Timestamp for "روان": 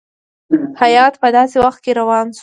1.99-2.27